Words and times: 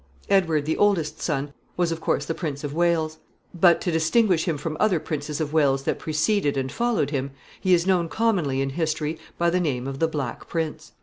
Edward, 0.31 0.65
the 0.65 0.77
oldest 0.77 1.21
son, 1.21 1.53
was 1.77 1.91
of 1.91 2.01
course 2.01 2.25
the 2.25 2.33
Prince 2.33 2.63
of 2.63 2.73
Wales; 2.73 3.19
but, 3.53 3.79
to 3.81 3.91
distinguish 3.91 4.45
him 4.47 4.57
from 4.57 4.75
other 4.79 4.99
Princes 4.99 5.39
of 5.39 5.53
Wales 5.53 5.83
that 5.83 5.99
preceded 5.99 6.57
and 6.57 6.71
followed 6.71 7.11
him, 7.11 7.29
he 7.59 7.71
is 7.75 7.85
known 7.85 8.09
commonly 8.09 8.61
in 8.61 8.71
history 8.71 9.19
by 9.37 9.51
the 9.51 9.59
name 9.59 9.85
of 9.85 9.99
the 9.99 10.07
Black 10.07 10.47
Prince. 10.47 10.93